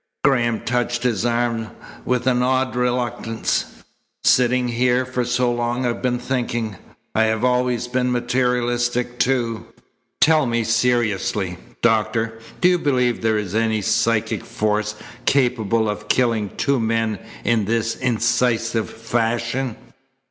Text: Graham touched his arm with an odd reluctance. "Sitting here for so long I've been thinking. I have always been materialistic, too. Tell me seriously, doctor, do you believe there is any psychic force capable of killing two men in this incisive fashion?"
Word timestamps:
Graham 0.23 0.61
touched 0.61 1.03
his 1.03 1.27
arm 1.27 1.67
with 2.05 2.25
an 2.25 2.41
odd 2.41 2.75
reluctance. 2.75 3.65
"Sitting 4.23 4.67
here 4.69 5.05
for 5.05 5.23
so 5.23 5.51
long 5.51 5.85
I've 5.85 6.01
been 6.01 6.17
thinking. 6.17 6.75
I 7.13 7.25
have 7.25 7.43
always 7.43 7.87
been 7.87 8.11
materialistic, 8.11 9.19
too. 9.19 9.67
Tell 10.19 10.47
me 10.47 10.63
seriously, 10.63 11.59
doctor, 11.83 12.39
do 12.61 12.67
you 12.67 12.79
believe 12.79 13.21
there 13.21 13.37
is 13.37 13.53
any 13.53 13.83
psychic 13.83 14.43
force 14.43 14.95
capable 15.25 15.87
of 15.87 16.07
killing 16.07 16.49
two 16.57 16.79
men 16.79 17.19
in 17.43 17.65
this 17.65 17.95
incisive 17.97 18.89
fashion?" 18.89 19.75